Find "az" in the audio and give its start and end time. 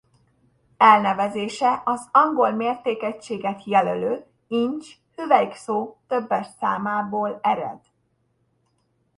1.85-2.09